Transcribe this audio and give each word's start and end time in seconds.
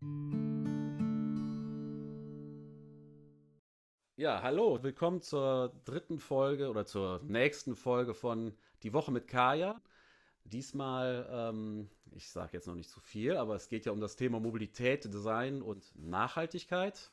Ja, 0.00 0.06
hallo, 4.42 4.80
willkommen 4.84 5.22
zur 5.22 5.72
dritten 5.84 6.20
Folge 6.20 6.70
oder 6.70 6.86
zur 6.86 7.20
nächsten 7.24 7.74
Folge 7.74 8.14
von 8.14 8.56
Die 8.84 8.92
Woche 8.92 9.10
mit 9.10 9.26
Kaya. 9.26 9.82
Diesmal, 10.44 11.28
ähm, 11.32 11.90
ich 12.12 12.30
sage 12.30 12.50
jetzt 12.52 12.68
noch 12.68 12.76
nicht 12.76 12.90
zu 12.90 13.00
viel, 13.00 13.36
aber 13.36 13.56
es 13.56 13.68
geht 13.68 13.86
ja 13.86 13.92
um 13.92 14.00
das 14.00 14.14
Thema 14.14 14.38
Mobilität, 14.38 15.12
Design 15.12 15.62
und 15.62 15.92
Nachhaltigkeit. 15.96 17.10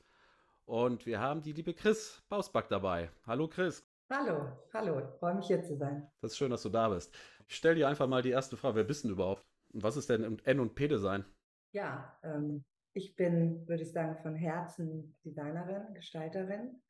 Und 0.66 1.08
wir 1.08 1.20
haben 1.20 1.42
die 1.42 1.54
liebe 1.54 1.74
Chris 1.74 2.22
Bausback 2.30 2.70
dabei. 2.70 3.10
Hallo 3.26 3.48
Chris. 3.48 3.84
Hallo, 4.12 4.56
hallo, 4.76 5.02
freue 5.18 5.34
mich 5.34 5.48
hier 5.48 5.64
zu 5.64 5.76
sein. 5.76 6.08
Das 6.22 6.34
ist 6.34 6.38
schön, 6.38 6.52
dass 6.52 6.62
du 6.62 6.70
da 6.70 6.90
bist. 6.90 7.12
Ich 7.48 7.56
stelle 7.56 7.74
dir 7.74 7.88
einfach 7.88 8.08
mal 8.08 8.22
die 8.22 8.30
erste 8.30 8.58
Frage, 8.58 8.76
wer 8.76 8.84
bist 8.84 9.06
du 9.06 9.10
überhaupt? 9.10 9.44
Und 9.74 9.82
was 9.82 9.98
ist 9.98 10.08
denn 10.08 10.38
N 10.44 10.60
und 10.60 10.76
P 10.76 10.88
Design? 10.88 11.26
Ja, 11.72 12.16
ähm, 12.24 12.64
ich 12.96 13.16
bin, 13.16 13.68
würde 13.68 13.84
ich 13.84 13.92
sagen, 13.92 14.16
von 14.22 14.36
Herzen 14.36 15.16
Designerin, 15.24 15.94
Gestalterin 15.94 16.82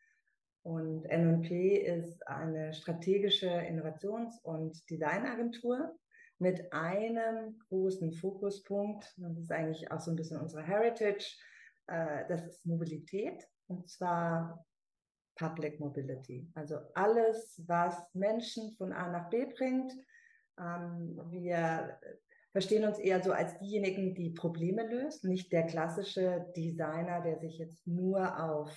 und 0.62 1.06
NP 1.06 1.78
ist 1.78 2.26
eine 2.28 2.74
strategische 2.74 3.50
Innovations- 3.50 4.40
und 4.44 4.88
Designagentur 4.90 5.98
mit 6.38 6.72
einem 6.72 7.58
großen 7.70 8.14
Fokuspunkt. 8.14 9.14
Das 9.18 9.38
ist 9.38 9.52
eigentlich 9.52 9.92
auch 9.92 10.00
so 10.00 10.12
ein 10.12 10.16
bisschen 10.16 10.40
unsere 10.40 10.64
Heritage. 10.64 11.38
Äh, 11.88 12.28
das 12.28 12.46
ist 12.46 12.66
Mobilität 12.68 13.44
und 13.68 13.90
zwar 13.90 14.64
Public 15.36 15.80
Mobility. 15.80 16.48
Also 16.54 16.78
alles, 16.94 17.64
was 17.66 18.14
Menschen 18.14 18.76
von 18.78 18.94
A 18.94 19.10
nach 19.10 19.30
B 19.32 19.46
bringt. 19.46 19.92
Ähm, 20.60 21.20
wir 21.32 22.00
verstehen 22.56 22.86
uns 22.86 23.00
eher 23.00 23.22
so 23.22 23.34
als 23.34 23.58
diejenigen, 23.58 24.16
die 24.16 24.30
Probleme 24.30 24.88
lösen, 24.88 25.30
nicht 25.30 25.52
der 25.52 25.66
klassische 25.66 26.54
Designer, 26.56 27.20
der 27.20 27.38
sich 27.38 27.58
jetzt 27.58 27.86
nur 27.86 28.42
auf 28.42 28.72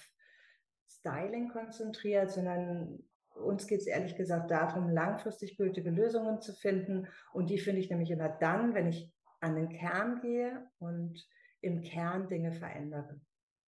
Styling 0.91 1.49
konzentriert, 1.51 2.33
sondern 2.33 2.99
uns 3.37 3.69
geht 3.69 3.83
es 3.83 3.87
ehrlich 3.87 4.17
gesagt 4.17 4.51
darum, 4.51 4.91
langfristig 4.91 5.57
gültige 5.57 5.91
Lösungen 5.91 6.41
zu 6.41 6.55
finden. 6.55 7.07
Und 7.33 7.51
die 7.51 7.61
finde 7.61 7.81
ich 7.81 7.89
nämlich 7.89 8.11
immer 8.11 8.29
dann, 8.29 8.75
wenn 8.75 8.89
ich 8.89 9.15
an 9.39 9.55
den 9.55 9.69
Kern 9.69 10.21
gehe 10.23 10.69
und 10.81 11.25
im 11.61 11.81
Kern 11.83 12.27
Dinge 12.27 12.51
verändere. 12.51 13.21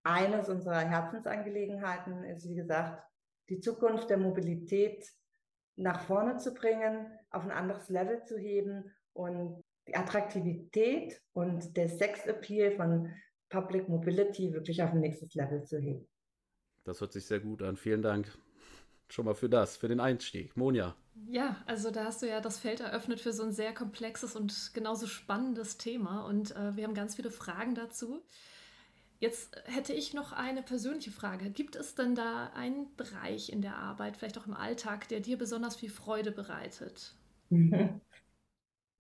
Eines 0.02 0.48
unserer 0.48 0.80
Herzensangelegenheiten 0.80 2.24
ist, 2.24 2.48
wie 2.48 2.56
gesagt, 2.56 3.00
die 3.48 3.60
Zukunft 3.60 4.10
der 4.10 4.18
Mobilität 4.18 5.08
nach 5.76 6.00
vorne 6.00 6.38
zu 6.38 6.52
bringen, 6.52 7.16
auf 7.30 7.44
ein 7.44 7.52
anderes 7.52 7.88
Level 7.90 8.24
zu 8.24 8.36
heben 8.36 8.92
und 9.12 9.62
die 9.90 9.96
Attraktivität 9.96 11.20
und 11.32 11.76
der 11.76 11.88
Sex-Appeal 11.88 12.72
von 12.72 13.12
Public 13.48 13.88
Mobility 13.88 14.52
wirklich 14.52 14.82
auf 14.82 14.92
ein 14.92 15.00
nächstes 15.00 15.34
Level 15.34 15.64
zu 15.64 15.78
heben. 15.78 16.08
Das 16.84 17.00
hört 17.00 17.12
sich 17.12 17.26
sehr 17.26 17.40
gut 17.40 17.62
an. 17.62 17.76
Vielen 17.76 18.02
Dank 18.02 18.26
schon 19.08 19.24
mal 19.24 19.34
für 19.34 19.48
das, 19.48 19.76
für 19.76 19.88
den 19.88 19.98
Einstieg. 19.98 20.56
Monja. 20.56 20.94
Ja, 21.28 21.56
also 21.66 21.90
da 21.90 22.04
hast 22.04 22.22
du 22.22 22.28
ja 22.28 22.40
das 22.40 22.58
Feld 22.60 22.80
eröffnet 22.80 23.20
für 23.20 23.32
so 23.32 23.42
ein 23.42 23.52
sehr 23.52 23.74
komplexes 23.74 24.36
und 24.36 24.70
genauso 24.72 25.06
spannendes 25.06 25.76
Thema 25.76 26.24
und 26.26 26.54
äh, 26.54 26.76
wir 26.76 26.84
haben 26.84 26.94
ganz 26.94 27.16
viele 27.16 27.30
Fragen 27.30 27.74
dazu. 27.74 28.22
Jetzt 29.18 29.60
hätte 29.64 29.92
ich 29.92 30.14
noch 30.14 30.32
eine 30.32 30.62
persönliche 30.62 31.10
Frage. 31.10 31.50
Gibt 31.50 31.76
es 31.76 31.94
denn 31.94 32.14
da 32.14 32.52
einen 32.54 32.94
Bereich 32.96 33.52
in 33.52 33.60
der 33.60 33.76
Arbeit, 33.76 34.16
vielleicht 34.16 34.38
auch 34.38 34.46
im 34.46 34.54
Alltag, 34.54 35.08
der 35.08 35.20
dir 35.20 35.36
besonders 35.36 35.76
viel 35.76 35.90
Freude 35.90 36.30
bereitet? 36.30 37.14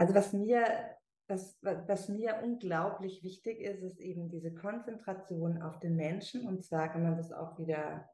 Also 0.00 0.14
was 0.14 0.32
mir, 0.32 0.96
was, 1.28 1.58
was 1.60 2.08
mir 2.08 2.40
unglaublich 2.42 3.22
wichtig 3.22 3.60
ist, 3.60 3.82
ist 3.82 4.00
eben 4.00 4.30
diese 4.30 4.54
Konzentration 4.54 5.60
auf 5.60 5.78
den 5.78 5.94
Menschen. 5.94 6.48
Und 6.48 6.64
zwar 6.64 6.90
kann 6.90 7.02
man 7.02 7.18
das 7.18 7.32
auch 7.32 7.58
wieder 7.58 8.08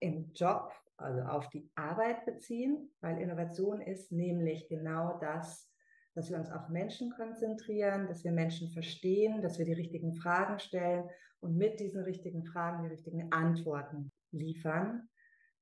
im 0.00 0.32
Job, 0.32 0.72
also 0.96 1.20
auf 1.20 1.50
die 1.50 1.70
Arbeit 1.74 2.24
beziehen, 2.24 2.90
weil 3.02 3.20
Innovation 3.20 3.82
ist 3.82 4.10
nämlich 4.10 4.68
genau 4.68 5.18
das, 5.18 5.70
dass 6.14 6.30
wir 6.30 6.38
uns 6.38 6.50
auf 6.50 6.70
Menschen 6.70 7.10
konzentrieren, 7.10 8.06
dass 8.06 8.24
wir 8.24 8.32
Menschen 8.32 8.70
verstehen, 8.70 9.42
dass 9.42 9.58
wir 9.58 9.66
die 9.66 9.74
richtigen 9.74 10.14
Fragen 10.14 10.58
stellen 10.60 11.10
und 11.40 11.58
mit 11.58 11.78
diesen 11.78 12.02
richtigen 12.04 12.46
Fragen 12.46 12.84
die 12.84 12.88
richtigen 12.88 13.30
Antworten 13.32 14.12
liefern. 14.30 15.10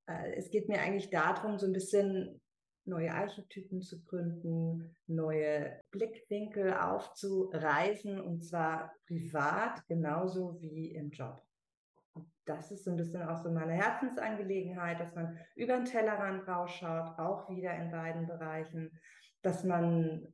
Äh, 0.07 0.35
es 0.37 0.49
geht 0.49 0.69
mir 0.69 0.81
eigentlich 0.81 1.11
darum, 1.11 1.59
so 1.59 1.67
ein 1.67 1.73
bisschen 1.73 2.41
neue 2.87 3.13
Archetypen 3.13 3.83
zu 3.83 4.03
gründen, 4.05 4.95
neue 5.07 5.81
Blickwinkel 5.91 6.75
aufzureißen 6.75 8.21
und 8.21 8.45
zwar 8.45 8.93
privat 9.07 9.87
genauso 9.87 10.61
wie 10.61 10.95
im 10.95 11.11
Job 11.11 11.43
das 12.47 12.71
ist 12.71 12.85
so 12.85 12.91
ein 12.93 12.97
bisschen 12.97 13.23
auch 13.23 13.43
so 13.43 13.51
meine 13.51 13.73
Herzensangelegenheit, 13.73 15.01
dass 15.01 15.15
man 15.15 15.39
über 15.57 15.77
den 15.77 15.85
Tellerrand 15.85 16.47
rausschaut, 16.49 17.19
auch 17.19 17.51
wieder 17.51 17.75
in 17.75 17.91
beiden 17.91 18.27
Bereichen, 18.27 18.99
dass 19.43 19.65
man 19.65 20.33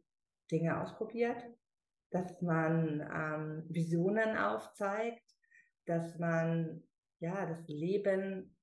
Dinge 0.51 0.81
ausprobiert, 0.81 1.43
dass 2.11 2.41
man 2.43 3.01
ähm, 3.01 3.65
Visionen 3.69 4.37
aufzeigt, 4.37 5.25
dass 5.87 6.19
man 6.19 6.83
ja 7.19 7.47
das 7.47 7.67
Leben 7.67 8.57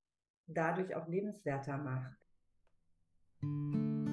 dadurch 0.45 0.95
auch 0.95 1.07
lebenswerter 1.07 1.77
macht. 1.77 2.28
Música 3.41 4.08